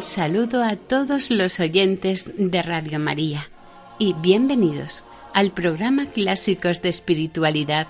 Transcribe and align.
Saludo 0.00 0.62
a 0.62 0.76
todos 0.76 1.30
los 1.30 1.60
oyentes 1.60 2.32
de 2.36 2.62
Radio 2.62 2.98
María 2.98 3.48
y 3.98 4.14
bienvenidos 4.14 5.04
al 5.34 5.52
programa 5.52 6.06
Clásicos 6.06 6.80
de 6.80 6.88
Espiritualidad, 6.88 7.86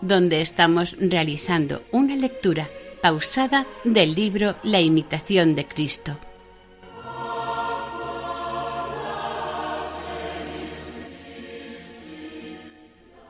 donde 0.00 0.40
estamos 0.40 0.96
realizando 1.00 1.82
una 1.90 2.14
lectura 2.14 2.68
pausada 3.02 3.66
del 3.82 4.14
libro 4.14 4.54
La 4.62 4.80
imitación 4.80 5.56
de 5.56 5.66
Cristo. 5.66 6.16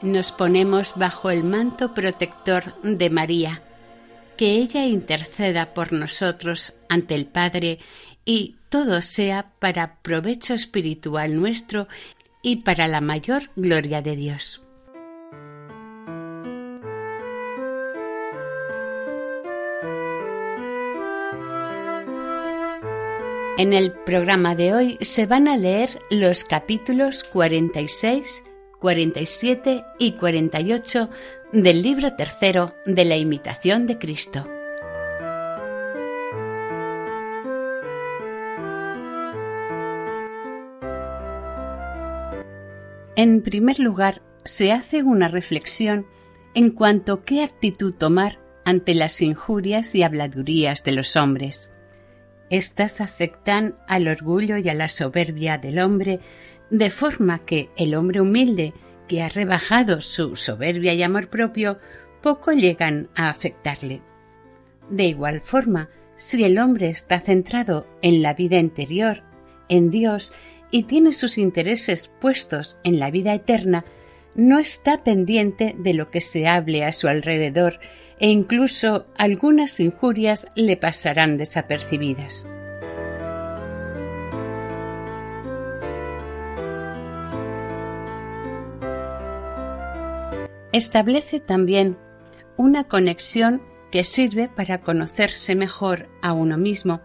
Nos 0.03 0.33
ponemos 0.33 0.93
bajo 0.97 1.31
el 1.31 1.45
manto 1.45 1.95
protector 1.95 2.75
de 2.83 3.09
María 3.09 3.63
que 4.39 4.53
ella 4.53 4.87
interceda 4.87 5.75
por 5.75 5.93
nosotros 5.93 6.75
ante 6.89 7.17
el 7.17 7.27
Padre 7.27 7.81
y 8.29 8.57
todo 8.69 9.01
sea 9.01 9.53
para 9.59 10.03
provecho 10.03 10.53
espiritual 10.53 11.41
nuestro 11.41 11.89
y 12.43 12.57
para 12.57 12.87
la 12.87 13.01
mayor 13.01 13.45
gloria 13.57 14.03
de 14.03 14.17
Dios. 14.17 14.61
En 23.57 23.73
el 23.73 23.93
programa 23.93 24.55
de 24.55 24.75
hoy 24.75 24.99
se 25.01 25.25
van 25.25 25.49
a 25.49 25.57
leer 25.57 25.99
los 26.11 26.45
capítulos 26.45 27.25
46, 27.25 28.45
47 28.79 29.85
y 29.99 30.13
48 30.13 31.09
del 31.55 31.81
libro 31.81 32.15
tercero 32.15 32.75
de 32.85 33.07
la 33.07 33.17
imitación 33.17 33.87
de 33.87 33.97
Cristo. 33.97 34.47
En 43.19 43.43
primer 43.43 43.81
lugar, 43.81 44.23
se 44.45 44.71
hace 44.71 45.03
una 45.03 45.27
reflexión 45.27 46.07
en 46.55 46.71
cuanto 46.71 47.15
a 47.15 47.25
qué 47.25 47.43
actitud 47.43 47.93
tomar 47.93 48.39
ante 48.65 48.95
las 48.95 49.21
injurias 49.23 49.93
y 49.97 50.05
habladurías 50.05 50.85
de 50.85 50.93
los 50.93 51.17
hombres. 51.17 51.73
Estas 52.49 53.01
afectan 53.01 53.75
al 53.89 54.07
orgullo 54.07 54.57
y 54.57 54.69
a 54.69 54.75
la 54.75 54.87
soberbia 54.87 55.59
del 55.59 55.81
hombre, 55.81 56.21
de 56.71 56.91
forma 56.91 57.41
que 57.41 57.71
el 57.77 57.97
hombre 57.97 58.21
humilde 58.21 58.73
que 59.09 59.21
ha 59.21 59.29
rebajado 59.29 60.01
su 60.01 60.37
soberbia 60.37 60.95
y 60.95 61.03
amor 61.03 61.29
propio, 61.29 61.81
poco 62.23 62.53
llegan 62.53 63.09
a 63.17 63.31
afectarle. 63.31 64.01
De 64.91 65.07
igual 65.07 65.41
forma, 65.41 65.89
si 66.15 66.45
el 66.45 66.57
hombre 66.57 66.89
está 66.89 67.19
centrado 67.19 67.85
en 68.01 68.23
la 68.23 68.35
vida 68.35 68.59
interior, 68.59 69.25
en 69.69 69.91
Dios, 69.91 70.33
y 70.71 70.85
tiene 70.85 71.13
sus 71.13 71.39
intereses 71.39 72.11
puestos 72.21 72.79
en 72.85 72.99
la 72.99 73.11
vida 73.11 73.35
eterna, 73.35 73.85
no 74.35 74.59
está 74.59 75.03
pendiente 75.03 75.75
de 75.79 75.95
lo 75.95 76.11
que 76.11 76.21
se 76.21 76.47
hable 76.47 76.85
a 76.85 76.93
su 76.93 77.09
alrededor 77.09 77.81
e 78.21 78.29
incluso 78.29 79.07
algunas 79.17 79.81
injurias 79.81 80.49
le 80.55 80.77
pasarán 80.77 81.37
desapercibidas. 81.37 82.47
establece 90.73 91.41
también 91.41 91.97
una 92.57 92.85
conexión 92.85 93.63
que 93.91 94.05
sirve 94.05 94.49
para 94.49 94.81
conocerse 94.81 95.55
mejor 95.55 96.09
a 96.23 96.33
uno 96.33 96.57
mismo 96.57 97.01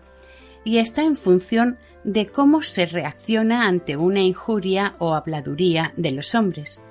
y 0.64 0.78
está 0.78 1.04
en 1.04 1.16
función 1.16 1.72
de 1.74 1.93
cómo 2.32 2.62
se 2.62 2.86
reacciona 2.86 3.68
ante 3.68 3.98
una 3.98 4.20
injuria 4.20 4.96
o 5.00 5.14
habladuría 5.14 5.94
de 5.96 6.12
los 6.12 6.36
hombres. 6.36 6.84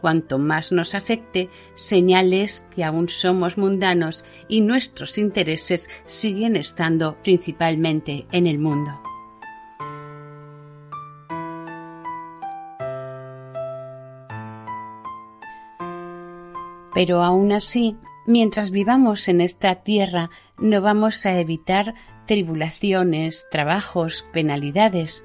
Cuanto 0.00 0.38
más 0.38 0.72
nos 0.72 0.94
afecte, 0.94 1.48
señales 1.74 2.66
que 2.74 2.84
aún 2.84 3.08
somos 3.08 3.58
mundanos 3.58 4.24
y 4.48 4.60
nuestros 4.60 5.18
intereses 5.18 5.90
siguen 6.04 6.56
estando 6.56 7.16
principalmente 7.22 8.26
en 8.30 8.46
el 8.46 8.58
mundo. 8.58 9.00
Pero 16.94 17.22
aún 17.22 17.52
así, 17.52 17.96
mientras 18.26 18.70
vivamos 18.70 19.28
en 19.28 19.42
esta 19.42 19.74
tierra, 19.76 20.30
no 20.58 20.80
vamos 20.80 21.26
a 21.26 21.38
evitar 21.38 21.94
tribulaciones, 22.26 23.48
trabajos, 23.50 24.26
penalidades. 24.32 25.24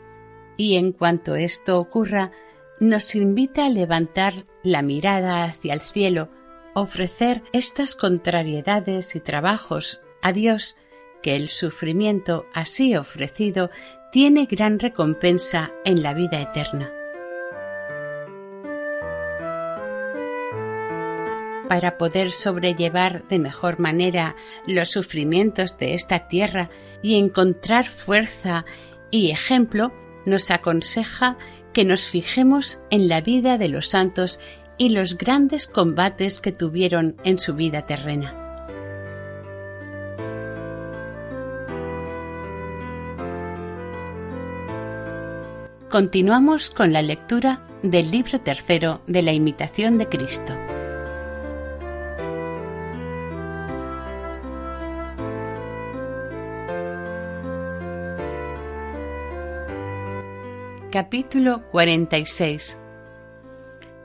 Y 0.58 0.76
en 0.76 0.92
cuanto 0.92 1.36
esto 1.36 1.80
ocurra, 1.80 2.32
nos 2.80 3.16
invita 3.16 3.66
a 3.66 3.70
levantar 3.70 4.46
la 4.64 4.82
mirada 4.82 5.44
hacia 5.44 5.74
el 5.74 5.80
cielo, 5.80 6.30
ofrecer 6.74 7.44
estas 7.52 7.96
contrariedades 7.96 9.16
y 9.16 9.20
trabajos 9.20 10.02
a 10.22 10.32
Dios, 10.32 10.78
que 11.22 11.36
el 11.36 11.50
sufrimiento 11.50 12.46
así 12.54 12.96
ofrecido 12.96 13.70
tiene 14.12 14.46
gran 14.46 14.80
recompensa 14.80 15.72
en 15.86 16.02
la 16.04 16.14
vida 16.14 16.42
eterna. 16.42 16.92
Para 21.72 21.98
poder 21.98 22.32
sobrellevar 22.32 23.26
de 23.30 23.40
mejor 23.40 23.80
manera 23.80 24.36
los 24.68 24.90
sufrimientos 24.90 25.78
de 25.78 25.94
esta 25.94 26.28
tierra 26.28 26.70
y 27.02 27.18
encontrar 27.18 27.86
fuerza 27.86 28.66
y 29.10 29.32
ejemplo, 29.32 29.94
nos 30.26 30.52
aconseja 30.52 31.38
que 31.72 31.86
nos 31.86 32.04
fijemos 32.04 32.82
en 32.90 33.08
la 33.08 33.22
vida 33.22 33.58
de 33.58 33.70
los 33.70 33.88
santos 33.88 34.42
y 34.78 34.90
los 34.90 35.18
grandes 35.18 35.66
combates 35.66 36.42
que 36.42 36.52
tuvieron 36.52 37.16
en 37.24 37.40
su 37.40 37.56
vida 37.56 37.84
terrena. 37.84 38.36
Continuamos 45.90 46.70
con 46.70 46.92
la 46.92 47.02
lectura 47.02 47.66
del 47.82 48.12
libro 48.12 48.42
tercero 48.42 49.02
de 49.08 49.22
la 49.22 49.32
imitación 49.32 49.98
de 49.98 50.10
Cristo. 50.10 50.54
Capítulo 60.92 61.66
46 61.70 62.78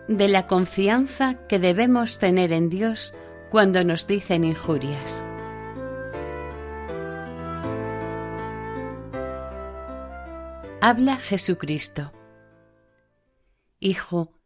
De 0.07 0.29
la 0.29 0.47
confianza 0.47 1.35
que 1.49 1.59
debemos 1.59 2.21
tener 2.21 2.53
en 2.53 2.69
Dios 2.69 3.13
cuando 3.51 3.83
nos 3.83 4.07
dicen 4.07 4.45
injurias. 4.45 5.25
Habla 10.81 11.17
Jesucristo. 11.17 12.13
Hijo, 13.81 14.39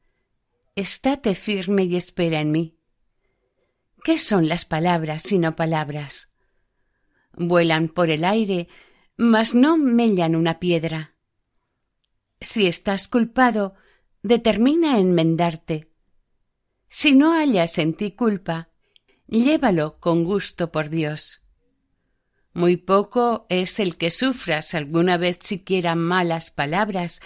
estate 0.77 1.35
firme 1.35 1.83
y 1.85 1.97
espera 1.97 2.41
en 2.41 2.53
mí. 2.53 2.79
¿Qué 4.03 4.17
son 4.17 4.49
las 4.49 4.65
palabras 4.65 5.25
sino 5.25 5.57
palabras? 5.57 6.31
Vuelan 7.35 7.89
por 7.89 8.09
el 8.09 8.25
aire, 8.25 8.69
mas 9.19 9.55
no 9.55 9.77
mellan 9.77 10.35
una 10.35 10.59
piedra 10.59 11.17
si 12.41 12.67
estás 12.67 13.09
culpado, 13.09 13.75
determina 14.23 14.99
enmendarte. 14.99 15.91
Si 16.89 17.13
no 17.13 17.33
hallas 17.33 17.79
en 17.79 17.95
ti 17.95 18.13
culpa, 18.13 18.71
llévalo 19.27 19.99
con 20.01 20.25
gusto 20.25 20.73
por 20.73 20.89
Dios. 20.89 21.43
Muy 22.53 22.77
poco 22.77 23.47
es 23.49 23.79
el 23.79 23.97
que 23.97 24.11
sufras 24.11 24.75
alguna 24.75 25.17
vez 25.17 25.39
siquiera 25.41 25.95
malas 25.95 26.51
palabras, 26.51 27.21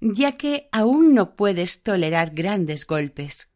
ya 0.00 0.32
que 0.32 0.68
aún 0.72 1.14
no 1.14 1.36
puedes 1.36 1.82
tolerar 1.82 2.30
grandes 2.30 2.86
golpes. 2.86 3.50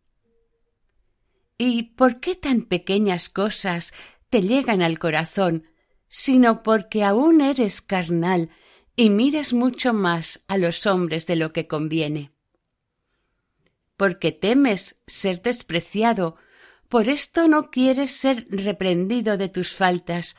¿Y 1.59 1.95
por 1.95 2.21
qué 2.21 2.35
tan 2.35 2.63
pequeñas 2.63 3.31
cosas 3.31 3.95
te 4.29 4.43
llegan 4.43 4.83
al 4.83 4.99
corazón, 4.99 5.65
sino 6.09 6.63
porque 6.63 7.03
aún 7.03 7.41
eres 7.41 7.81
carnal 7.81 8.51
y 8.97 9.11
miras 9.11 9.53
mucho 9.53 9.93
más 9.93 10.43
a 10.49 10.57
los 10.57 10.87
hombres 10.87 11.27
de 11.27 11.37
lo 11.37 11.53
que 11.53 11.67
conviene? 11.67 12.33
Porque 13.97 14.33
temes 14.33 15.01
ser 15.07 15.43
despreciado, 15.43 16.37
por 16.89 17.09
esto 17.09 17.47
no 17.47 17.71
quieres 17.71 18.11
ser 18.11 18.47
reprendido 18.51 19.37
de 19.37 19.49
tus 19.49 19.75
faltas 19.75 20.37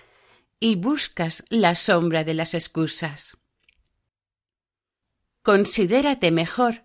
y 0.60 0.76
buscas 0.76 1.44
la 1.50 1.76
sombra 1.76 2.24
de 2.24 2.34
las 2.34 2.54
excusas. 2.54 3.38
Considérate 5.44 6.32
mejor 6.32 6.84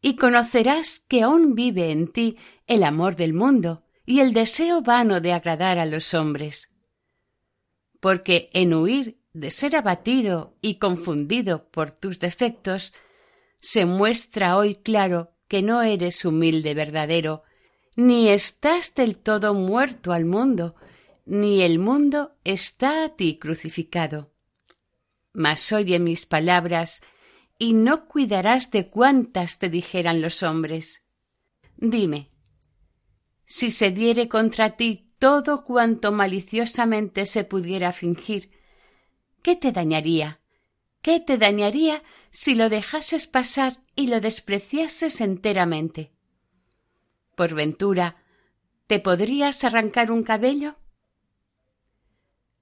y 0.00 0.16
conocerás 0.16 1.00
que 1.00 1.22
aún 1.22 1.54
vive 1.54 1.90
en 1.90 2.10
ti 2.12 2.38
el 2.66 2.84
amor 2.84 3.16
del 3.16 3.34
mundo 3.34 3.84
y 4.06 4.20
el 4.20 4.32
deseo 4.32 4.80
vano 4.80 5.20
de 5.20 5.32
agradar 5.32 5.78
a 5.78 5.86
los 5.86 6.14
hombres. 6.14 6.70
Porque 8.00 8.48
en 8.54 8.72
huir 8.72 9.19
de 9.32 9.50
ser 9.50 9.76
abatido 9.76 10.56
y 10.60 10.78
confundido 10.78 11.68
por 11.70 11.92
tus 11.92 12.18
defectos, 12.18 12.94
se 13.60 13.84
muestra 13.84 14.56
hoy 14.56 14.76
claro 14.76 15.32
que 15.48 15.62
no 15.62 15.82
eres 15.82 16.24
humilde 16.24 16.74
verdadero, 16.74 17.42
ni 17.96 18.28
estás 18.28 18.94
del 18.94 19.18
todo 19.18 19.54
muerto 19.54 20.12
al 20.12 20.24
mundo, 20.24 20.74
ni 21.26 21.62
el 21.62 21.78
mundo 21.78 22.36
está 22.44 23.04
a 23.04 23.16
ti 23.16 23.38
crucificado. 23.38 24.32
Mas 25.32 25.72
oye 25.72 25.98
mis 25.98 26.26
palabras 26.26 27.02
y 27.58 27.72
no 27.72 28.06
cuidarás 28.08 28.70
de 28.70 28.88
cuántas 28.88 29.58
te 29.58 29.68
dijeran 29.68 30.22
los 30.22 30.42
hombres. 30.42 31.04
Dime, 31.76 32.30
si 33.44 33.70
se 33.70 33.90
diere 33.90 34.28
contra 34.28 34.76
ti 34.76 35.12
todo 35.18 35.64
cuanto 35.64 36.12
maliciosamente 36.12 37.26
se 37.26 37.44
pudiera 37.44 37.92
fingir, 37.92 38.50
¿qué 39.42 39.56
te 39.56 39.72
dañaría? 39.72 40.40
¿Qué 41.02 41.20
te 41.20 41.38
dañaría 41.38 42.02
si 42.30 42.54
lo 42.54 42.68
dejases 42.68 43.26
pasar 43.26 43.82
y 43.96 44.08
lo 44.08 44.20
despreciases 44.20 45.20
enteramente? 45.20 46.12
Por 47.34 47.54
ventura, 47.54 48.16
¿te 48.86 49.00
podrías 49.00 49.64
arrancar 49.64 50.10
un 50.10 50.22
cabello? 50.22 50.76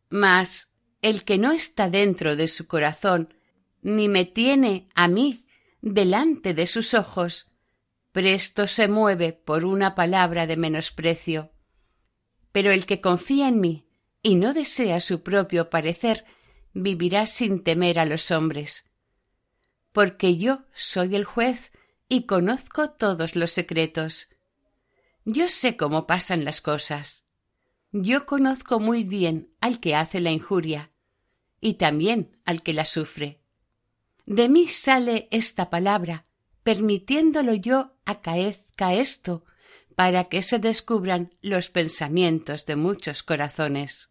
Mas 0.09 0.69
el 1.03 1.25
que 1.25 1.39
no 1.39 1.53
está 1.53 1.91
dentro 1.91 2.37
de 2.37 2.49
su 2.49 2.67
corazón 2.67 3.35
ni 3.83 4.09
me 4.09 4.25
tiene 4.25 4.89
a 4.95 5.09
mí 5.09 5.47
delante 5.81 6.55
de 6.55 6.67
sus 6.67 6.95
ojos, 6.95 7.51
presto 8.13 8.67
se 8.67 8.89
mueve 8.89 9.33
por 9.33 9.65
una 9.65 9.95
palabra 9.95 10.47
de 10.47 10.57
menosprecio. 10.57 11.53
Pero 12.53 12.71
el 12.71 12.87
que 12.87 13.01
confía 13.01 13.49
en 13.49 13.61
mí 13.61 13.87
y 14.23 14.35
no 14.35 14.55
desea 14.55 15.01
su 15.01 15.23
propio 15.23 15.71
parecer, 15.71 16.25
vivirá 16.83 17.27
sin 17.27 17.63
temer 17.63 17.99
a 17.99 18.05
los 18.05 18.31
hombres. 18.31 18.85
Porque 19.93 20.37
yo 20.37 20.65
soy 20.75 21.17
el 21.17 21.25
juez 21.25 21.73
y 22.09 22.27
conozco 22.27 22.91
todos 22.91 23.37
los 23.37 23.51
secretos. 23.51 24.29
Yo 25.25 25.49
sé 25.49 25.77
cómo 25.77 26.07
pasan 26.07 26.45
las 26.45 26.61
cosas. 26.61 27.25
Yo 27.93 28.27
conozco 28.27 28.81
muy 28.81 29.03
bien 29.03 29.51
al 29.61 29.81
que 29.81 29.95
hace 29.95 30.21
la 30.21 30.31
injuria 30.31 30.91
y 31.61 31.75
también 31.75 32.39
al 32.45 32.63
que 32.63 32.73
la 32.73 32.85
sufre. 32.85 33.41
De 34.27 34.49
mí 34.49 34.69
sale 34.69 35.27
esta 35.31 35.71
palabra, 35.71 36.27
permitiéndolo 36.63 37.55
yo 37.55 37.95
acaezca 38.05 38.95
esto, 38.95 39.45
para 39.97 40.25
que 40.25 40.43
se 40.43 40.59
descubran 40.59 41.35
los 41.41 41.71
pensamientos 41.71 42.67
de 42.67 42.77
muchos 42.77 43.23
corazones. 43.23 44.11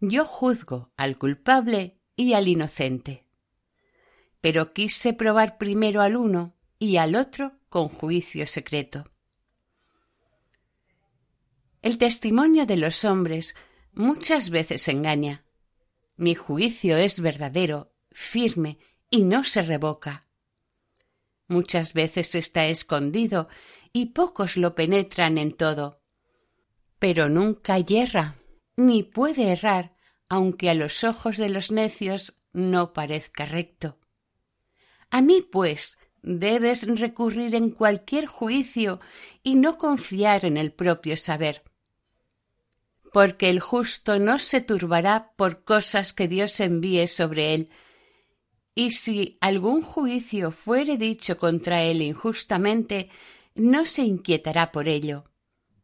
Yo 0.00 0.24
juzgo 0.24 0.90
al 0.96 1.18
culpable 1.18 1.98
y 2.16 2.32
al 2.32 2.48
inocente. 2.48 3.26
Pero 4.40 4.72
quise 4.72 5.12
probar 5.12 5.58
primero 5.58 6.00
al 6.00 6.16
uno 6.16 6.54
y 6.78 6.96
al 6.96 7.14
otro 7.14 7.52
con 7.68 7.88
juicio 7.88 8.46
secreto. 8.46 9.04
El 11.82 11.98
testimonio 11.98 12.64
de 12.64 12.78
los 12.78 13.04
hombres 13.04 13.54
muchas 13.92 14.48
veces 14.48 14.88
engaña. 14.88 15.44
Mi 16.16 16.34
juicio 16.34 16.96
es 16.96 17.20
verdadero 17.20 17.92
firme 18.10 18.78
y 19.10 19.22
no 19.24 19.44
se 19.44 19.60
revoca. 19.60 20.26
Muchas 21.46 21.92
veces 21.92 22.34
está 22.34 22.66
escondido 22.66 23.48
y 23.92 24.06
pocos 24.06 24.56
lo 24.56 24.74
penetran 24.74 25.36
en 25.36 25.52
todo. 25.52 26.00
Pero 26.98 27.28
nunca 27.28 27.78
yerra, 27.78 28.39
ni 28.86 29.02
puede 29.02 29.52
errar, 29.52 29.94
aunque 30.28 30.70
a 30.70 30.74
los 30.74 31.04
ojos 31.04 31.36
de 31.36 31.48
los 31.48 31.70
necios 31.70 32.34
no 32.52 32.92
parezca 32.92 33.44
recto. 33.44 33.98
A 35.10 35.20
mí, 35.20 35.42
pues, 35.42 35.98
debes 36.22 36.86
recurrir 36.98 37.54
en 37.54 37.70
cualquier 37.70 38.26
juicio 38.26 39.00
y 39.42 39.54
no 39.54 39.78
confiar 39.78 40.44
en 40.44 40.56
el 40.56 40.72
propio 40.72 41.16
saber. 41.16 41.62
Porque 43.12 43.50
el 43.50 43.60
justo 43.60 44.18
no 44.18 44.38
se 44.38 44.60
turbará 44.60 45.32
por 45.36 45.64
cosas 45.64 46.12
que 46.12 46.28
Dios 46.28 46.60
envíe 46.60 47.06
sobre 47.08 47.54
él, 47.54 47.70
y 48.74 48.92
si 48.92 49.36
algún 49.40 49.82
juicio 49.82 50.52
fuere 50.52 50.96
dicho 50.96 51.36
contra 51.36 51.82
él 51.82 52.02
injustamente, 52.02 53.10
no 53.54 53.84
se 53.84 54.02
inquietará 54.02 54.70
por 54.70 54.86
ello, 54.86 55.24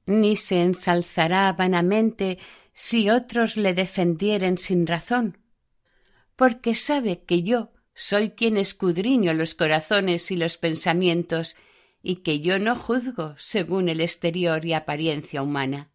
ni 0.07 0.37
se 0.37 0.62
ensalzará 0.62 1.53
vanamente 1.53 2.38
si 2.78 3.09
otros 3.09 3.56
le 3.56 3.73
defendieren 3.73 4.59
sin 4.59 4.87
razón, 4.87 5.38
porque 6.37 6.75
sabe 6.75 7.23
que 7.25 7.42
yo 7.42 7.73
soy 7.95 8.33
quien 8.33 8.59
escudriño 8.59 9.33
los 9.33 9.54
corazones 9.54 10.30
y 10.30 10.37
los 10.37 10.59
pensamientos, 10.59 11.56
y 12.02 12.16
que 12.16 12.40
yo 12.40 12.59
no 12.59 12.76
juzgo 12.76 13.35
según 13.38 13.88
el 13.88 14.02
exterior 14.02 14.66
y 14.66 14.75
apariencia 14.75 15.42
humana. 15.42 15.90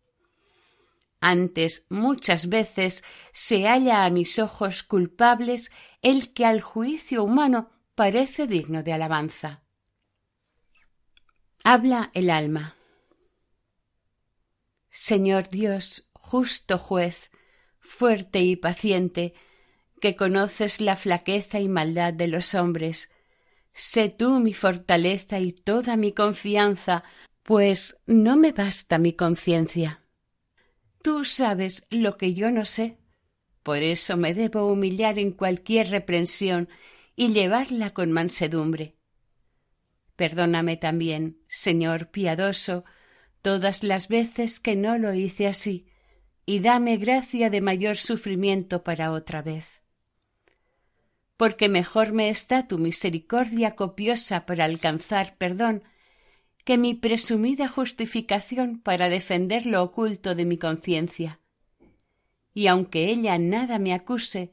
Antes 1.19 1.85
muchas 1.89 2.50
veces 2.50 3.03
se 3.31 3.67
halla 3.67 4.03
a 4.03 4.09
mis 4.09 4.39
ojos 4.39 4.81
culpables 4.81 5.71
el 6.01 6.33
que 6.33 6.45
al 6.45 6.61
juicio 6.61 7.23
humano 7.23 7.69
parece 7.93 8.47
digno 8.47 8.81
de 8.81 8.93
alabanza. 8.93 9.61
Habla 11.63 12.09
el 12.15 12.31
alma. 12.31 12.75
Señor 14.89 15.47
Dios, 15.47 16.11
justo 16.31 16.77
juez, 16.77 17.29
fuerte 17.81 18.39
y 18.39 18.55
paciente, 18.55 19.33
que 20.00 20.15
conoces 20.15 20.79
la 20.79 20.95
flaqueza 20.95 21.59
y 21.59 21.67
maldad 21.67 22.13
de 22.13 22.29
los 22.29 22.55
hombres, 22.55 23.11
sé 23.73 24.07
tú 24.07 24.39
mi 24.39 24.53
fortaleza 24.53 25.41
y 25.41 25.51
toda 25.51 25.97
mi 25.97 26.13
confianza, 26.13 27.03
pues 27.43 27.97
no 28.07 28.38
me 28.38 28.53
basta 28.53 28.97
mi 28.97 29.11
conciencia. 29.11 30.05
Tú 31.01 31.25
sabes 31.25 31.85
lo 31.89 32.15
que 32.15 32.33
yo 32.33 32.50
no 32.50 32.63
sé. 32.63 32.97
Por 33.61 33.83
eso 33.83 34.15
me 34.15 34.33
debo 34.33 34.71
humillar 34.71 35.19
en 35.19 35.31
cualquier 35.33 35.89
reprensión 35.89 36.69
y 37.17 37.33
llevarla 37.33 37.89
con 37.89 38.09
mansedumbre. 38.09 38.95
Perdóname 40.15 40.77
también, 40.77 41.41
Señor 41.50 42.09
piadoso, 42.09 42.85
todas 43.41 43.83
las 43.83 44.07
veces 44.07 44.61
que 44.61 44.77
no 44.77 44.97
lo 44.97 45.13
hice 45.13 45.47
así, 45.47 45.90
y 46.45 46.60
dame 46.60 46.98
gracia 46.98 47.50
de 47.50 47.62
mayor 47.62 47.98
sufrimiento 47.98 48.83
para 48.83 49.12
otra 49.12 49.41
vez. 49.41 49.81
Porque 51.38 51.69
mejor 51.69 52.13
me 52.13 52.29
está 52.29 52.67
tu 52.67 52.77
misericordia 52.77 53.75
copiosa 53.75 54.45
para 54.45 54.65
alcanzar 54.65 55.38
perdón 55.38 55.83
que 56.63 56.77
mi 56.77 56.93
presumida 56.93 57.67
justificación 57.67 58.79
para 58.79 59.10
defender 59.10 59.65
lo 59.65 59.81
oculto 59.83 60.36
de 60.36 60.45
mi 60.45 60.57
conciencia. 60.57 61.39
Y 62.53 62.67
aunque 62.67 63.05
ella 63.10 63.38
nada 63.38 63.79
me 63.79 63.93
acuse, 63.93 64.51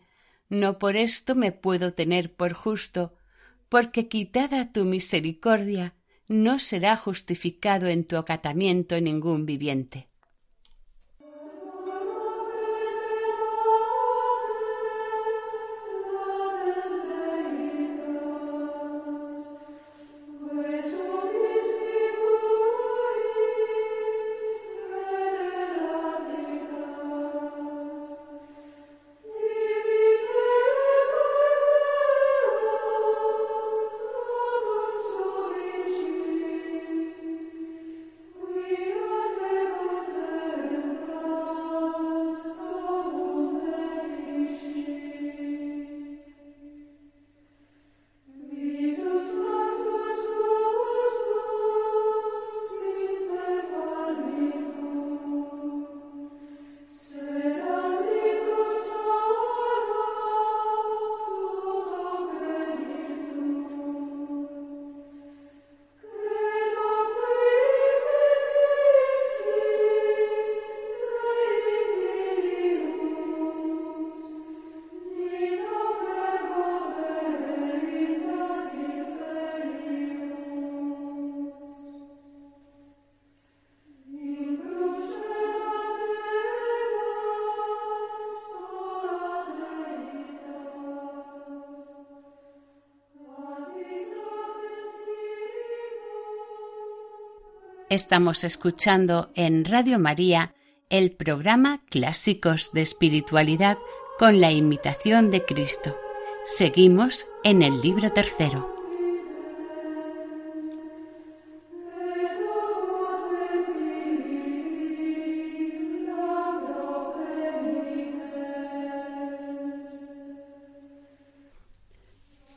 no 0.48 0.78
por 0.78 0.96
esto 0.96 1.34
me 1.34 1.52
puedo 1.52 1.92
tener 1.92 2.34
por 2.34 2.54
justo, 2.54 3.14
porque 3.68 4.08
quitada 4.08 4.72
tu 4.72 4.84
misericordia, 4.84 5.94
no 6.26 6.58
será 6.58 6.96
justificado 6.96 7.86
en 7.86 8.04
tu 8.04 8.16
acatamiento 8.16 9.00
ningún 9.00 9.44
viviente. 9.44 10.08
Estamos 97.90 98.44
escuchando 98.44 99.30
en 99.34 99.64
Radio 99.64 99.98
María 99.98 100.54
el 100.90 101.10
programa 101.10 101.80
Clásicos 101.88 102.72
de 102.74 102.82
Espiritualidad 102.82 103.78
con 104.18 104.42
la 104.42 104.52
imitación 104.52 105.30
de 105.30 105.42
Cristo. 105.46 105.96
Seguimos 106.44 107.26
en 107.44 107.62
el 107.62 107.80
libro 107.80 108.10
tercero. 108.10 108.74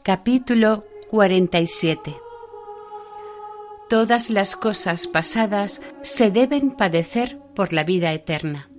Capítulo 0.04 0.84
47 1.10 2.21
Todas 3.92 4.30
las 4.30 4.56
cosas 4.56 5.06
pasadas 5.06 5.82
se 6.02 6.32
deben 6.32 6.72
padecer 6.72 7.38
por 7.54 7.74
la 7.74 7.84
vida 7.84 8.14
eterna. 8.14 8.70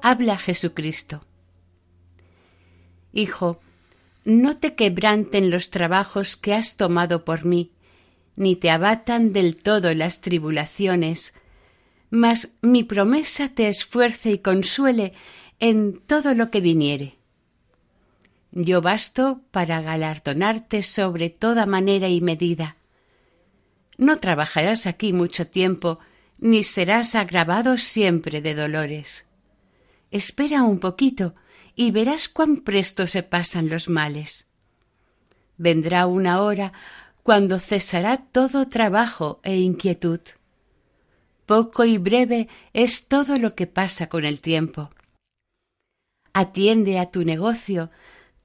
Habla 0.00 0.38
Jesucristo. 0.38 1.20
Hijo, 3.12 3.58
no 4.24 4.56
te 4.56 4.76
quebranten 4.76 5.50
los 5.50 5.70
trabajos 5.70 6.36
que 6.36 6.54
has 6.54 6.76
tomado 6.76 7.24
por 7.24 7.44
mí, 7.44 7.72
ni 8.36 8.54
te 8.54 8.70
abatan 8.70 9.32
del 9.32 9.56
todo 9.56 9.92
las 9.94 10.20
tribulaciones, 10.20 11.34
mas 12.08 12.50
mi 12.62 12.84
promesa 12.84 13.48
te 13.48 13.66
esfuerce 13.66 14.30
y 14.30 14.38
consuele 14.38 15.14
en 15.58 15.98
todo 15.98 16.34
lo 16.34 16.52
que 16.52 16.60
viniere. 16.60 17.17
Yo 18.60 18.82
basto 18.82 19.40
para 19.52 19.80
galardonarte 19.82 20.82
sobre 20.82 21.30
toda 21.30 21.64
manera 21.64 22.08
y 22.08 22.20
medida. 22.20 22.74
No 23.98 24.16
trabajarás 24.16 24.88
aquí 24.88 25.12
mucho 25.12 25.46
tiempo, 25.46 26.00
ni 26.38 26.64
serás 26.64 27.14
agravado 27.14 27.76
siempre 27.76 28.40
de 28.40 28.56
dolores. 28.56 29.26
Espera 30.10 30.64
un 30.64 30.80
poquito 30.80 31.36
y 31.76 31.92
verás 31.92 32.28
cuán 32.28 32.56
presto 32.56 33.06
se 33.06 33.22
pasan 33.22 33.68
los 33.68 33.88
males. 33.88 34.48
Vendrá 35.56 36.08
una 36.08 36.42
hora 36.42 36.72
cuando 37.22 37.60
cesará 37.60 38.16
todo 38.16 38.66
trabajo 38.66 39.38
e 39.44 39.54
inquietud. 39.54 40.20
Poco 41.46 41.84
y 41.84 41.98
breve 41.98 42.48
es 42.72 43.06
todo 43.06 43.36
lo 43.36 43.54
que 43.54 43.68
pasa 43.68 44.08
con 44.08 44.24
el 44.24 44.40
tiempo. 44.40 44.90
Atiende 46.32 46.98
a 46.98 47.12
tu 47.12 47.22
negocio, 47.22 47.90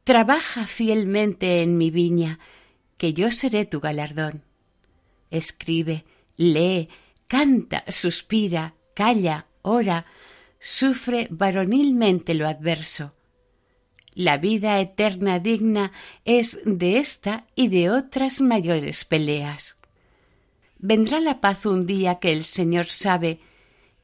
trabaja 0.04 0.68
fielmente 0.68 1.62
en 1.62 1.78
mi 1.78 1.92
viña, 1.92 2.40
que 2.98 3.14
yo 3.14 3.32
seré 3.32 3.66
tu 3.66 3.80
galardón. 3.80 4.44
Escribe, 5.32 6.06
lee, 6.38 6.90
canta, 7.28 7.84
suspira, 7.88 8.76
calla, 8.94 9.48
ora, 9.62 10.06
sufre 10.60 11.28
varonilmente 11.32 12.34
lo 12.34 12.48
adverso. 12.48 13.14
La 14.14 14.38
vida 14.38 14.80
eterna 14.80 15.40
digna 15.40 15.92
es 16.24 16.60
de 16.66 16.98
esta 16.98 17.46
y 17.56 17.70
de 17.70 17.90
otras 17.90 18.42
mayores 18.42 19.06
peleas 19.06 19.78
vendrá 20.84 21.22
la 21.22 21.40
paz 21.40 21.66
un 21.66 21.86
día 21.86 22.16
que 22.16 22.34
el 22.34 22.44
Señor 22.44 22.88
sabe, 22.88 23.40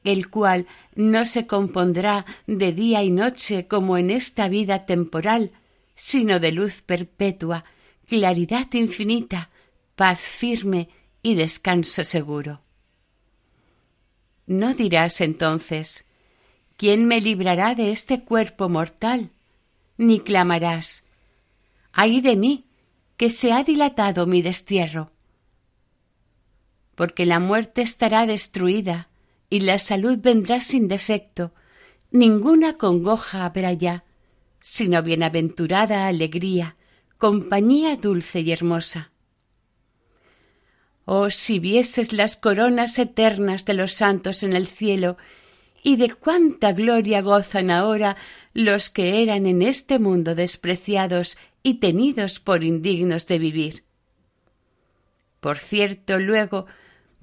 el 0.02 0.30
cual 0.30 0.66
no 0.94 1.26
se 1.26 1.46
compondrá 1.46 2.24
de 2.46 2.72
día 2.72 3.02
y 3.02 3.10
noche 3.10 3.68
como 3.68 3.98
en 3.98 4.10
esta 4.10 4.48
vida 4.48 4.86
temporal, 4.86 5.52
sino 6.00 6.40
de 6.40 6.50
luz 6.50 6.80
perpetua, 6.80 7.62
claridad 8.06 8.72
infinita, 8.72 9.50
paz 9.96 10.18
firme 10.18 10.88
y 11.22 11.34
descanso 11.34 12.04
seguro. 12.04 12.62
No 14.46 14.72
dirás 14.72 15.20
entonces 15.20 16.06
¿Quién 16.78 17.04
me 17.04 17.20
librará 17.20 17.74
de 17.74 17.90
este 17.90 18.24
cuerpo 18.24 18.70
mortal? 18.70 19.28
ni 19.98 20.20
clamarás 20.20 21.04
ay 21.92 22.22
de 22.22 22.34
mí, 22.34 22.64
que 23.18 23.28
se 23.28 23.52
ha 23.52 23.62
dilatado 23.62 24.26
mi 24.26 24.40
destierro 24.40 25.12
porque 26.94 27.26
la 27.26 27.40
muerte 27.40 27.82
estará 27.82 28.24
destruida 28.24 29.10
y 29.50 29.60
la 29.60 29.78
salud 29.78 30.18
vendrá 30.18 30.60
sin 30.60 30.88
defecto, 30.88 31.52
ninguna 32.10 32.78
congoja 32.78 33.44
habrá 33.44 33.74
ya, 33.74 34.04
sino 34.60 35.02
bienaventurada 35.02 36.06
alegría, 36.06 36.76
compañía 37.18 37.96
dulce 37.96 38.40
y 38.40 38.52
hermosa. 38.52 39.10
Oh, 41.04 41.30
si 41.30 41.58
vieses 41.58 42.12
las 42.12 42.36
coronas 42.36 42.98
eternas 42.98 43.64
de 43.64 43.74
los 43.74 43.92
santos 43.92 44.42
en 44.42 44.52
el 44.52 44.66
cielo, 44.66 45.16
y 45.82 45.96
de 45.96 46.10
cuánta 46.10 46.72
gloria 46.72 47.22
gozan 47.22 47.70
ahora 47.70 48.16
los 48.52 48.90
que 48.90 49.22
eran 49.22 49.46
en 49.46 49.62
este 49.62 49.98
mundo 49.98 50.34
despreciados 50.34 51.38
y 51.62 51.74
tenidos 51.74 52.40
por 52.40 52.64
indignos 52.64 53.26
de 53.26 53.38
vivir. 53.38 53.84
Por 55.40 55.58
cierto, 55.58 56.18
luego, 56.18 56.66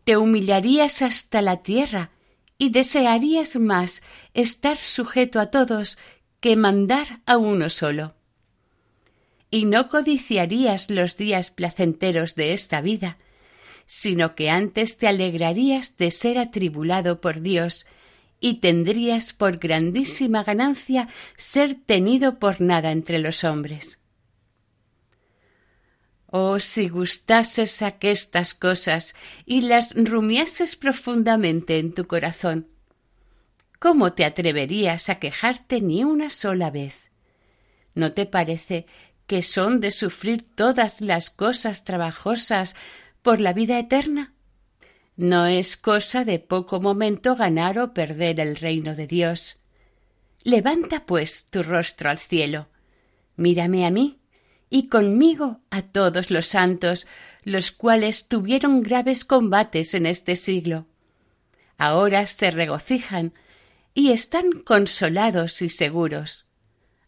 te 0.04 0.18
humillarías 0.18 1.02
hasta 1.02 1.42
la 1.42 1.58
tierra 1.58 2.12
y 2.58 2.70
desearías 2.70 3.58
más 3.58 4.02
estar 4.34 4.78
sujeto 4.78 5.40
a 5.40 5.52
todos 5.52 5.98
que 6.48 6.56
mandar 6.56 7.20
a 7.26 7.36
uno 7.38 7.70
solo. 7.70 8.16
Y 9.52 9.66
no 9.66 9.90
codiciarías 9.90 10.90
los 10.90 11.18
días 11.18 11.52
placenteros 11.52 12.36
de 12.36 12.54
esta 12.54 12.80
vida, 12.80 13.18
sino 13.86 14.34
que 14.34 14.50
antes 14.50 14.98
te 14.98 15.10
alegrarías 15.10 15.98
de 15.98 16.10
ser 16.10 16.38
atribulado 16.38 17.20
por 17.20 17.42
Dios 17.42 17.86
y 18.40 18.62
tendrías 18.62 19.34
por 19.34 19.58
grandísima 19.58 20.46
ganancia 20.46 21.10
ser 21.36 21.76
tenido 21.76 22.40
por 22.40 22.62
nada 22.62 22.94
entre 22.94 23.20
los 23.20 23.44
hombres. 23.44 24.00
Oh, 26.28 26.62
si 26.62 26.88
gustases 26.88 27.82
aquestas 27.82 28.54
cosas 28.54 29.16
y 29.46 29.64
las 29.64 29.94
rumiases 29.94 30.78
profundamente 30.78 31.78
en 31.78 31.94
tu 31.94 32.08
corazón, 32.08 32.70
¿cómo 33.80 34.14
te 34.14 34.26
atreverías 34.26 35.10
a 35.10 35.20
quejarte 35.20 35.82
ni 35.82 36.04
una 36.04 36.30
sola 36.30 36.72
vez? 36.72 37.12
¿No 37.96 38.14
te 38.14 38.26
parece 38.26 38.86
que 39.26 39.44
son 39.44 39.80
de 39.80 39.92
sufrir 39.92 40.46
todas 40.56 41.02
las 41.02 41.30
cosas 41.30 41.84
trabajosas 41.84 42.76
por 43.22 43.42
la 43.42 43.54
vida 43.54 43.80
eterna? 43.80 44.34
No 45.16 45.48
es 45.48 45.78
cosa 45.78 46.24
de 46.26 46.40
poco 46.40 46.80
momento 46.80 47.36
ganar 47.36 47.80
o 47.80 47.94
perder 47.94 48.40
el 48.40 48.56
reino 48.56 48.96
de 48.96 49.08
Dios. 49.08 49.58
Levanta, 50.44 51.06
pues, 51.06 51.48
tu 51.48 51.64
rostro 51.64 52.10
al 52.10 52.20
cielo. 52.20 52.68
Mírame 53.36 53.86
a 53.86 53.90
mí 53.90 54.20
y 54.70 54.88
conmigo 54.88 55.60
a 55.70 55.82
todos 55.82 56.30
los 56.30 56.46
santos, 56.48 57.08
los 57.44 57.72
cuales 57.72 58.28
tuvieron 58.28 58.84
graves 58.84 59.26
combates 59.26 59.94
en 59.94 60.06
este 60.06 60.36
siglo. 60.36 60.86
Ahora 61.78 62.26
se 62.28 62.52
regocijan 62.52 63.34
y 63.98 64.12
están 64.12 64.52
consolados 64.64 65.64
y 65.64 65.70
seguros. 65.70 66.46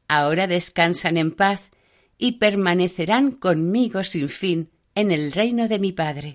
Ahora 0.08 0.48
descansan 0.48 1.18
en 1.18 1.30
paz 1.36 1.70
y 2.18 2.40
permanecerán 2.40 3.30
conmigo 3.30 4.04
sin 4.04 4.28
fin 4.28 4.72
en 4.96 5.12
el 5.12 5.32
reino 5.32 5.68
de 5.68 5.78
mi 5.78 5.92
Padre. 5.92 6.34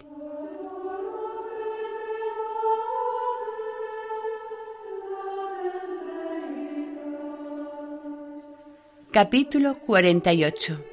Capítulo 9.11 9.77
48 9.81 10.85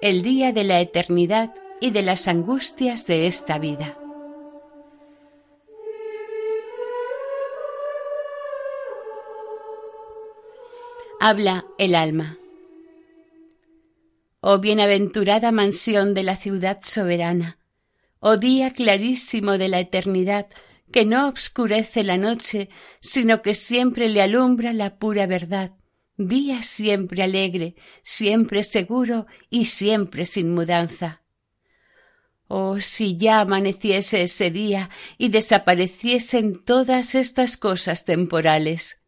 el 0.00 0.22
día 0.22 0.54
de 0.54 0.64
la 0.64 0.80
eternidad 0.80 1.52
y 1.78 1.90
de 1.90 2.00
las 2.00 2.26
angustias 2.26 3.06
de 3.06 3.26
esta 3.26 3.58
vida. 3.58 3.99
Habla 11.20 11.66
el 11.78 11.94
alma. 11.94 12.38
Oh 14.40 14.58
bienaventurada 14.58 15.52
mansión 15.52 16.14
de 16.14 16.24
la 16.24 16.34
ciudad 16.34 16.78
soberana, 16.82 17.58
oh 18.18 18.38
día 18.38 18.70
clarísimo 18.72 19.58
de 19.58 19.68
la 19.68 19.80
eternidad, 19.80 20.46
que 20.90 21.04
no 21.04 21.28
obscurece 21.28 22.02
la 22.02 22.16
noche, 22.16 22.70
sino 23.00 23.42
que 23.42 23.54
siempre 23.54 24.08
le 24.08 24.22
alumbra 24.22 24.72
la 24.72 24.98
pura 24.98 25.26
verdad 25.26 25.72
día 26.28 26.62
siempre 26.62 27.22
alegre, 27.22 27.76
siempre 28.02 28.62
seguro 28.62 29.26
y 29.48 29.66
siempre 29.66 30.26
sin 30.26 30.54
mudanza. 30.54 31.22
Oh, 32.46 32.80
si 32.80 33.16
ya 33.16 33.40
amaneciese 33.40 34.24
ese 34.24 34.50
día 34.50 34.90
y 35.18 35.28
desapareciesen 35.28 36.64
todas 36.64 37.14
estas 37.14 37.56
cosas 37.56 38.04
temporales. 38.04 38.99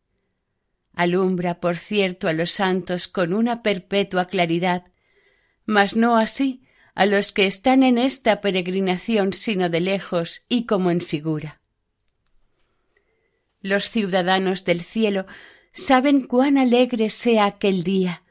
Alumbra, 0.94 1.60
por 1.60 1.76
cierto, 1.76 2.28
a 2.28 2.32
los 2.32 2.50
santos 2.50 3.08
con 3.08 3.32
una 3.32 3.62
perpetua 3.62 4.26
claridad, 4.26 4.84
mas 5.64 5.96
no 5.96 6.16
así 6.16 6.62
a 6.94 7.06
los 7.06 7.32
que 7.32 7.46
están 7.46 7.82
en 7.82 7.96
esta 7.96 8.40
peregrinación 8.40 9.32
sino 9.32 9.70
de 9.70 9.80
lejos 9.80 10.42
y 10.48 10.66
como 10.66 10.90
en 10.90 11.00
figura. 11.00 11.60
Los 13.60 13.88
ciudadanos 13.88 14.64
del 14.64 14.82
cielo 14.82 15.26
saben 15.72 16.26
cuán 16.26 16.58
alegre 16.58 17.08
sea 17.08 17.46
aquel 17.46 17.82
día. 17.82 18.24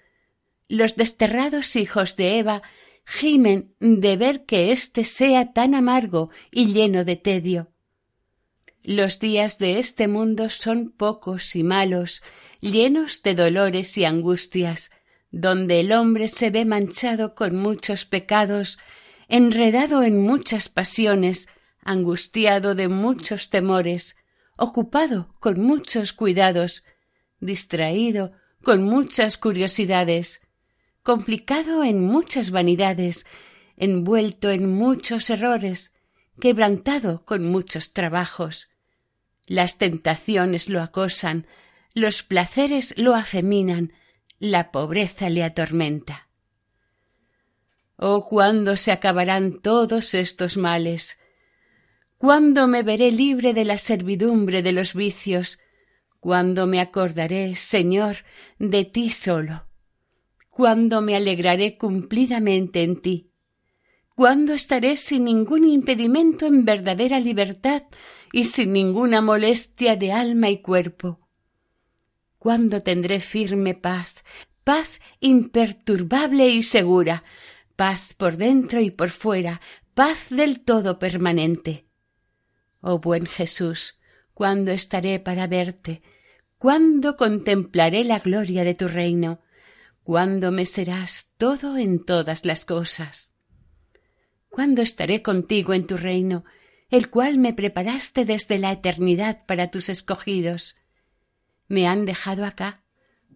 Los 0.68 0.96
desterrados 0.96 1.75
hijos 1.75 2.15
de 2.15 2.39
Eva 2.39 2.62
gimen 3.06 3.74
de 3.80 4.18
ver 4.18 4.46
que 4.46 4.72
éste 4.72 5.03
sea 5.03 5.53
tan 5.53 5.74
amargo 5.74 6.30
y 6.51 6.74
lleno 6.74 7.03
de 7.03 7.15
tedio. 7.15 7.72
Los 8.84 9.20
días 9.20 9.58
de 9.58 9.80
este 9.80 10.08
mundo 10.08 10.50
son 10.50 10.92
pocos 10.92 11.55
y 11.55 11.64
malos, 11.64 12.24
llenos 12.62 13.24
de 13.24 13.36
dolores 13.36 13.98
y 13.98 14.06
angustias, 14.06 14.92
donde 15.32 15.80
el 15.80 15.92
hombre 15.92 16.28
se 16.28 16.52
ve 16.52 16.66
manchado 16.66 17.36
con 17.36 17.56
muchos 17.56 18.06
pecados, 18.06 18.80
enredado 19.28 20.04
en 20.04 20.22
muchas 20.22 20.70
pasiones, 20.70 21.50
angustiado 21.84 22.76
de 22.76 22.88
muchos 22.88 23.50
temores, 23.50 24.16
ocupado 24.58 25.30
con 25.40 25.60
muchos 25.60 26.14
cuidados, 26.14 26.84
distraído 27.40 28.34
con 28.64 28.84
muchas 28.84 29.38
curiosidades, 29.38 30.42
complicado 31.02 31.84
en 31.84 32.04
muchas 32.04 32.52
vanidades, 32.52 33.26
envuelto 33.78 34.52
en 34.52 34.72
muchos 34.72 35.30
errores, 35.32 35.94
quebrantado 36.40 37.26
con 37.26 37.44
muchos 37.48 37.94
trabajos. 37.94 38.70
Las 39.48 39.80
tentaciones 39.80 40.70
lo 40.70 40.82
acosan, 40.82 41.48
los 41.94 42.24
placeres 42.24 42.94
lo 42.98 43.16
afeminan, 43.16 43.94
la 44.40 44.72
pobreza 44.72 45.30
le 45.30 45.44
atormenta. 45.44 46.30
Oh, 47.98 48.25
cuándo 48.27 48.77
se 48.77 48.92
acabarán 48.92 49.62
todos 49.62 50.14
estos 50.14 50.58
males. 50.58 51.20
Cuándo 52.18 52.68
me 52.68 52.82
veré 52.82 53.12
libre 53.12 53.54
de 53.54 53.66
la 53.66 53.77
servidumbre 53.77 54.64
de 54.64 54.72
los 54.72 54.96
vicios. 54.96 55.60
Cuándo 56.20 56.66
me 56.66 56.80
acordaré, 56.80 57.56
Señor, 57.56 58.18
de 58.58 58.86
ti 58.86 59.10
solo. 59.10 59.66
Cuándo 60.50 61.01
me 61.01 61.16
alegraré 61.16 61.77
cumplidamente 61.77 62.84
en 62.84 63.01
ti. 63.01 63.32
Cuándo 64.16 64.54
estaré 64.54 64.98
sin 64.98 65.25
ningún 65.25 65.66
impedimento 65.66 66.46
en 66.46 66.64
verdadera 66.66 67.20
libertad 67.20 67.84
y 68.32 68.46
sin 68.46 68.74
ninguna 68.74 69.22
molestia 69.22 69.96
de 69.96 70.12
alma 70.12 70.50
y 70.50 70.62
cuerpo 70.62 71.21
cuándo 72.42 72.82
tendré 72.82 73.20
firme 73.20 73.75
paz, 73.75 74.24
paz 74.64 75.00
imperturbable 75.20 76.50
y 76.50 76.64
segura, 76.64 77.24
paz 77.75 78.16
por 78.18 78.36
dentro 78.36 78.82
y 78.82 78.90
por 78.90 79.10
fuera, 79.10 79.62
paz 79.94 80.30
del 80.32 80.62
todo 80.62 80.98
permanente. 80.98 81.86
Oh 82.80 82.98
buen 82.98 83.27
Jesús, 83.27 84.00
¿cuándo 84.34 84.72
estaré 84.72 85.20
para 85.20 85.46
verte? 85.46 86.01
¿Cuándo 86.58 87.16
contemplaré 87.16 88.04
la 88.06 88.18
gloria 88.18 88.64
de 88.64 88.74
tu 88.74 88.88
reino? 88.88 89.42
¿Cuándo 90.01 90.51
me 90.51 90.66
serás 90.66 91.34
todo 91.38 91.77
en 91.77 92.04
todas 92.04 92.44
las 92.44 92.66
cosas? 92.66 93.36
¿Cuándo 94.50 94.82
estaré 94.82 95.22
contigo 95.22 95.75
en 95.75 95.86
tu 95.86 95.96
reino, 95.96 96.44
el 96.90 97.12
cual 97.12 97.38
me 97.38 97.54
preparaste 97.54 98.25
desde 98.25 98.58
la 98.58 98.72
eternidad 98.72 99.46
para 99.46 99.70
tus 99.70 99.90
escogidos? 99.90 100.80
Me 101.72 101.88
han 101.88 102.05
dejado 102.05 102.44
acá, 102.44 102.84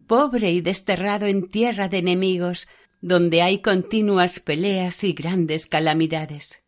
pobre 0.08 0.52
y 0.52 0.60
desterrado 0.60 1.26
en 1.26 1.50
tierra 1.50 1.88
de 1.88 2.00
enemigos, 2.00 2.68
donde 3.00 3.42
hay 3.42 3.62
continuas 3.62 4.42
peleas 4.42 5.06
y 5.06 5.14
grandes 5.14 5.68
calamidades. 5.68 6.62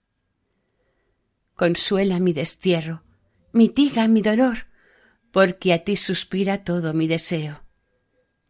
Consuela 1.55 2.19
mi 2.19 2.31
destierro, 2.31 3.03
mitiga 3.51 4.07
mi 4.07 4.21
dolor, 4.21 4.67
porque 5.31 5.73
a 5.73 5.83
ti 5.83 5.97
suspira 5.97 6.63
todo 6.63 6.93
mi 6.93 7.07
deseo. 7.07 7.63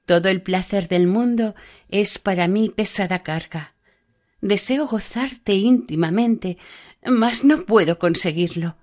Todo 0.05 0.29
el 0.29 0.43
placer 0.43 0.87
del 0.87 1.07
mundo 1.07 1.55
es 1.89 2.19
para 2.19 2.47
mí 2.47 2.69
pesada 2.69 3.23
carga. 3.23 3.73
Deseo 4.41 4.85
gozarte 4.85 5.55
íntimamente, 5.55 6.59
mas 7.03 7.43
no 7.43 7.65
puedo 7.65 7.97
conseguirlo 7.97 8.77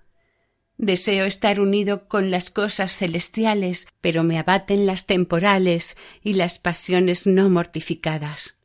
Deseo 0.76 1.24
estar 1.24 1.60
unido 1.60 2.08
con 2.08 2.30
las 2.30 2.50
cosas 2.50 2.96
celestiales, 2.96 3.86
pero 4.00 4.24
me 4.24 4.38
abaten 4.38 4.86
las 4.86 5.06
temporales 5.06 5.96
y 6.22 6.34
las 6.34 6.58
pasiones 6.58 7.26
no 7.26 7.48
mortificadas. 7.48 8.58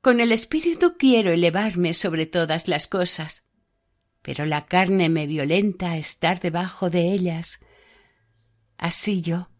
Con 0.00 0.20
el 0.20 0.32
espíritu 0.32 0.96
quiero 0.98 1.30
elevarme 1.32 1.92
sobre 1.94 2.26
todas 2.26 2.68
las 2.68 2.86
cosas, 2.86 3.46
pero 4.22 4.46
la 4.46 4.64
carne 4.66 5.10
me 5.10 5.26
violenta 5.26 5.98
estar 5.98 6.40
debajo 6.40 6.88
de 6.88 7.12
ellas. 7.12 7.60
Así 8.78 9.20
yo, 9.20 9.50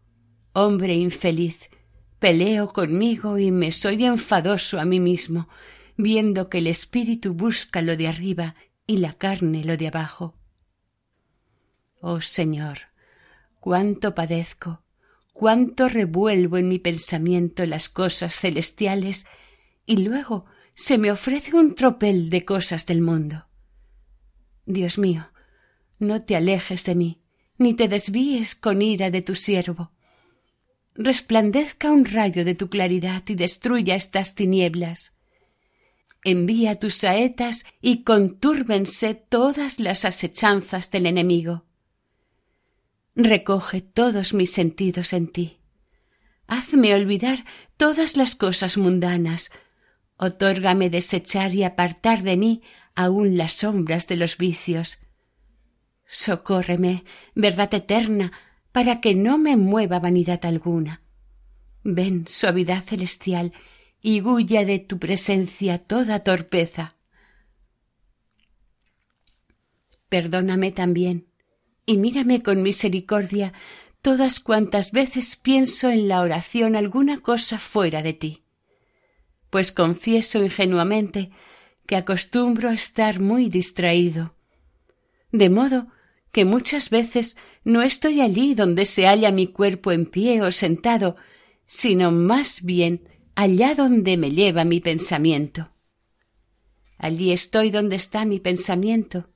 hombre 0.53 0.95
infeliz, 0.95 1.69
peleo 2.17 2.73
conmigo 2.73 3.37
y 3.37 3.51
me 3.51 3.71
soy 3.71 4.03
enfadoso 4.03 4.79
a 4.79 4.85
mí 4.85 4.99
mismo, 4.99 5.47
viendo 5.95 6.49
que 6.49 6.57
el 6.57 6.67
espíritu 6.67 7.35
busca 7.35 7.83
lo 7.83 7.95
de 7.95 8.07
arriba 8.07 8.55
y 8.87 8.97
la 8.97 9.13
carne 9.13 9.63
lo 9.63 9.77
de 9.77 9.87
abajo. 9.87 10.35
Oh 12.07 12.21
Señor, 12.21 12.77
cuánto 13.59 14.13
padezco, 14.13 14.83
cuánto 15.33 15.89
revuelvo 15.89 16.59
en 16.59 16.69
mi 16.69 16.77
pensamiento 16.77 17.65
las 17.65 17.89
cosas 17.89 18.37
celestiales 18.37 19.25
y 19.87 19.97
luego 19.97 20.45
se 20.75 20.99
me 20.99 21.11
ofrece 21.11 21.55
un 21.55 21.73
tropel 21.73 22.29
de 22.29 22.45
cosas 22.45 22.85
del 22.85 23.01
mundo. 23.01 23.47
Dios 24.67 24.99
mío, 24.99 25.31
no 25.97 26.21
te 26.21 26.35
alejes 26.35 26.85
de 26.85 26.93
mí, 26.93 27.23
ni 27.57 27.73
te 27.73 27.87
desvíes 27.87 28.53
con 28.53 28.83
ira 28.83 29.09
de 29.09 29.23
tu 29.23 29.33
siervo. 29.33 29.91
Resplandezca 30.93 31.89
un 31.89 32.05
rayo 32.05 32.45
de 32.45 32.53
tu 32.53 32.69
claridad 32.69 33.23
y 33.25 33.33
destruya 33.33 33.95
estas 33.95 34.35
tinieblas. 34.35 35.15
Envía 36.23 36.77
tus 36.77 36.93
saetas 36.93 37.65
y 37.81 38.03
contúrbense 38.03 39.15
todas 39.15 39.79
las 39.79 40.05
asechanzas 40.05 40.91
del 40.91 41.07
enemigo 41.07 41.65
recoge 43.15 43.81
todos 43.81 44.33
mis 44.33 44.51
sentidos 44.51 45.13
en 45.13 45.27
ti. 45.27 45.59
Hazme 46.47 46.93
olvidar 46.93 47.45
todas 47.77 48.17
las 48.17 48.35
cosas 48.35 48.77
mundanas. 48.77 49.51
Otórgame 50.17 50.89
desechar 50.89 51.55
y 51.55 51.63
apartar 51.63 52.21
de 52.21 52.37
mí 52.37 52.61
aun 52.93 53.37
las 53.37 53.53
sombras 53.53 54.07
de 54.07 54.17
los 54.17 54.37
vicios. 54.37 54.99
Socórreme, 56.05 57.03
verdad 57.33 57.73
eterna, 57.73 58.31
para 58.71 59.01
que 59.01 59.15
no 59.15 59.37
me 59.37 59.57
mueva 59.57 59.99
vanidad 59.99 60.45
alguna. 60.45 61.01
Ven, 61.83 62.25
suavidad 62.27 62.83
celestial, 62.83 63.53
y 64.01 64.21
huya 64.21 64.65
de 64.65 64.79
tu 64.79 64.99
presencia 64.99 65.79
toda 65.79 66.23
torpeza. 66.23 66.95
Perdóname 70.09 70.71
también 70.71 71.27
y 71.85 71.97
mírame 71.97 72.41
con 72.41 72.63
misericordia 72.63 73.53
todas 74.01 74.39
cuantas 74.39 74.91
veces 74.91 75.35
pienso 75.35 75.89
en 75.89 76.07
la 76.07 76.21
oración 76.21 76.75
alguna 76.75 77.21
cosa 77.21 77.57
fuera 77.57 78.03
de 78.03 78.13
ti. 78.13 78.43
Pues 79.49 79.71
confieso 79.71 80.43
ingenuamente 80.43 81.31
que 81.87 81.95
acostumbro 81.95 82.69
a 82.69 82.73
estar 82.73 83.19
muy 83.19 83.49
distraído, 83.49 84.35
de 85.31 85.49
modo 85.49 85.87
que 86.31 86.45
muchas 86.45 86.89
veces 86.89 87.37
no 87.63 87.81
estoy 87.81 88.21
allí 88.21 88.55
donde 88.55 88.85
se 88.85 89.07
halla 89.07 89.31
mi 89.31 89.47
cuerpo 89.47 89.91
en 89.91 90.05
pie 90.05 90.41
o 90.41 90.51
sentado, 90.51 91.15
sino 91.65 92.11
más 92.11 92.63
bien 92.63 93.07
allá 93.35 93.73
donde 93.73 94.17
me 94.17 94.31
lleva 94.31 94.65
mi 94.65 94.81
pensamiento. 94.81 95.71
Allí 96.97 97.31
estoy 97.31 97.71
donde 97.71 97.95
está 97.95 98.25
mi 98.25 98.39
pensamiento, 98.39 99.29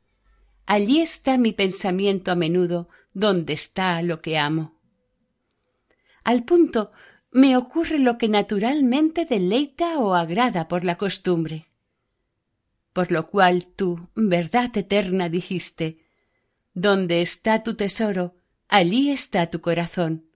Allí 0.70 1.02
está 1.02 1.40
mi 1.40 1.52
pensamiento 1.52 2.30
a 2.32 2.36
menudo, 2.36 2.90
donde 3.12 3.54
está 3.54 4.04
lo 4.04 4.22
que 4.22 4.38
amo. 4.38 4.80
Al 6.24 6.44
punto 6.44 6.92
me 7.32 7.58
ocurre 7.58 7.98
lo 7.98 8.20
que 8.20 8.30
naturalmente 8.30 9.26
deleita 9.26 9.98
o 9.98 10.14
agrada 10.14 10.68
por 10.68 10.86
la 10.86 10.96
costumbre. 10.96 11.72
Por 12.94 13.12
lo 13.12 13.32
cual 13.32 13.66
tú, 13.66 14.10
verdad 14.14 14.70
eterna, 14.78 15.28
dijiste, 15.28 16.06
donde 16.76 17.24
está 17.24 17.64
tu 17.64 17.76
tesoro, 17.76 18.36
allí 18.68 19.10
está 19.10 19.50
tu 19.50 19.62
corazón. 19.62 20.28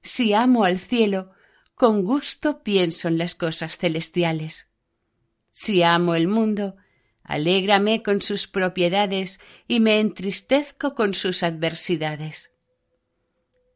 Si 0.00 0.32
amo 0.32 0.64
al 0.64 0.78
cielo, 0.78 1.32
con 1.74 2.04
gusto 2.04 2.62
pienso 2.62 3.06
en 3.06 3.18
las 3.18 3.34
cosas 3.34 3.76
celestiales. 3.76 4.68
Si 5.50 5.82
amo 5.82 6.14
el 6.14 6.26
mundo, 6.26 6.76
Alégrame 7.24 8.02
con 8.02 8.20
sus 8.20 8.46
propiedades 8.46 9.40
y 9.68 9.80
me 9.80 10.00
entristezco 10.00 10.94
con 10.94 11.14
sus 11.14 11.42
adversidades. 11.42 12.56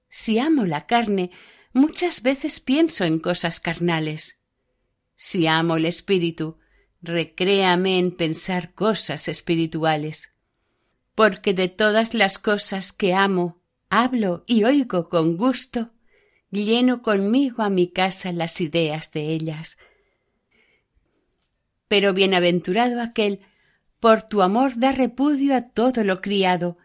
Si 0.09 0.39
amo 0.39 0.65
la 0.65 0.87
carne, 0.87 1.31
muchas 1.73 2.23
veces 2.23 2.61
pienso 2.61 3.05
en 3.05 3.19
cosas 3.19 3.61
carnales. 3.61 4.41
Si 5.15 5.47
amo 5.47 5.77
el 5.77 5.87
espíritu, 5.87 6.59
recréame 7.03 7.99
en 7.99 8.17
pensar 8.17 8.75
cosas 8.75 9.29
espirituales. 9.29 10.33
Porque 11.15 11.55
de 11.55 11.69
todas 11.69 12.15
las 12.15 12.39
cosas 12.39 12.93
que 12.93 13.15
amo, 13.15 13.63
hablo 13.89 14.45
y 14.47 14.65
oigo 14.65 15.09
con 15.09 15.37
gusto, 15.37 15.93
lleno 16.51 17.03
conmigo 17.03 17.63
a 17.63 17.71
mi 17.71 17.91
casa 17.91 18.33
las 18.33 18.61
ideas 18.61 19.13
de 19.13 19.31
ellas. 19.33 19.79
Pero 21.89 22.13
bienaventurado 22.13 23.01
aquel, 23.01 23.41
por 24.01 24.23
tu 24.23 24.43
amor 24.43 24.79
da 24.79 24.93
repudio 24.93 25.55
a 25.55 25.63
todo 25.63 26.05
lo 26.05 26.21
criado, 26.21 26.79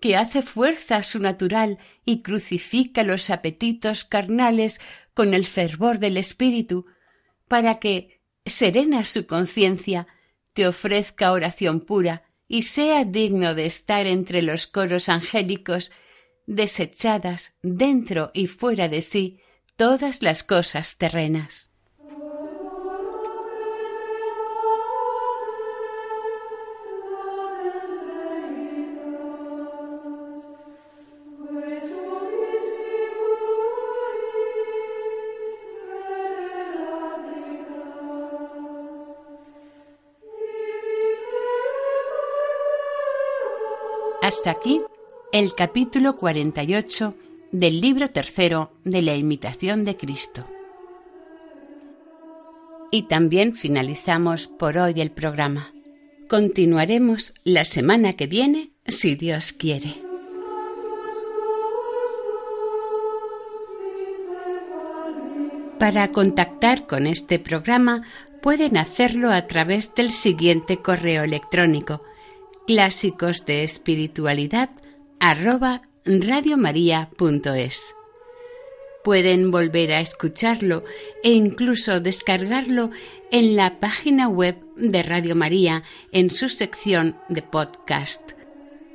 que 0.00 0.16
hace 0.16 0.42
fuerza 0.42 0.96
a 0.96 1.02
su 1.02 1.18
natural 1.18 1.78
y 2.04 2.22
crucifica 2.22 3.02
los 3.02 3.30
apetitos 3.30 4.04
carnales 4.04 4.80
con 5.14 5.34
el 5.34 5.46
fervor 5.46 5.98
del 5.98 6.16
espíritu, 6.16 6.86
para 7.48 7.76
que, 7.76 8.20
serena 8.44 9.04
su 9.04 9.26
conciencia, 9.26 10.06
te 10.52 10.66
ofrezca 10.66 11.32
oración 11.32 11.80
pura 11.80 12.22
y 12.46 12.62
sea 12.62 13.04
digno 13.04 13.54
de 13.54 13.66
estar 13.66 14.06
entre 14.06 14.42
los 14.42 14.66
coros 14.66 15.08
angélicos, 15.08 15.90
desechadas 16.46 17.54
dentro 17.62 18.30
y 18.34 18.46
fuera 18.46 18.88
de 18.88 19.02
sí 19.02 19.40
todas 19.76 20.22
las 20.22 20.42
cosas 20.42 20.98
terrenas. 20.98 21.73
Hasta 44.24 44.52
aquí 44.52 44.80
el 45.32 45.52
capítulo 45.54 46.16
48 46.16 47.14
del 47.52 47.82
libro 47.82 48.08
tercero 48.08 48.72
de 48.82 49.02
la 49.02 49.14
imitación 49.16 49.84
de 49.84 49.96
Cristo. 49.96 50.46
Y 52.90 53.02
también 53.02 53.54
finalizamos 53.54 54.46
por 54.46 54.78
hoy 54.78 54.98
el 55.02 55.10
programa. 55.10 55.74
Continuaremos 56.26 57.34
la 57.44 57.66
semana 57.66 58.14
que 58.14 58.26
viene, 58.26 58.70
si 58.86 59.14
Dios 59.14 59.52
quiere. 59.52 59.94
Para 65.78 66.08
contactar 66.08 66.86
con 66.86 67.06
este 67.06 67.38
programa 67.38 68.00
pueden 68.40 68.78
hacerlo 68.78 69.30
a 69.30 69.46
través 69.46 69.94
del 69.94 70.10
siguiente 70.10 70.78
correo 70.78 71.24
electrónico 71.24 72.00
clásicos 72.66 73.46
de 73.46 73.64
espiritualidad 73.64 74.70
arroba 75.20 75.82
radiomaria.es. 76.04 77.94
Pueden 79.02 79.50
volver 79.50 79.92
a 79.92 80.00
escucharlo 80.00 80.84
e 81.22 81.32
incluso 81.32 82.00
descargarlo 82.00 82.90
en 83.30 83.54
la 83.54 83.78
página 83.78 84.28
web 84.28 84.56
de 84.76 85.02
Radio 85.02 85.34
María 85.34 85.82
en 86.12 86.30
su 86.30 86.48
sección 86.48 87.16
de 87.28 87.42
podcast. 87.42 88.32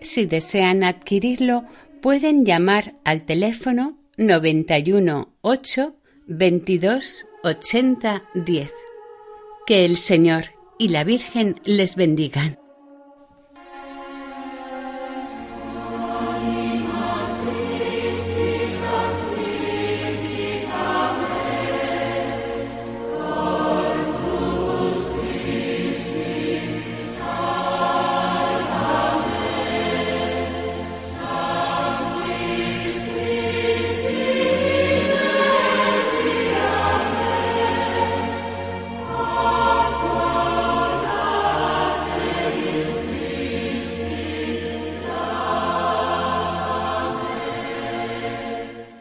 Si 0.02 0.26
desean 0.26 0.84
adquirirlo, 0.84 1.64
pueden 2.02 2.46
llamar 2.46 2.96
al 3.04 3.24
teléfono 3.24 3.98
91 4.18 5.30
8 5.42 5.96
22 6.28 7.28
80 7.44 8.24
10. 8.34 8.72
Que 9.68 9.86
el 9.86 9.98
Señor 9.98 10.46
y 10.78 10.90
la 10.90 11.04
Virgen 11.04 11.60
les 11.66 11.96
bendigan. 11.96 12.59